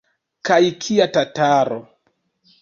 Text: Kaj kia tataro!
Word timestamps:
Kaj 0.49 0.57
kia 0.85 1.07
tataro! 1.19 1.79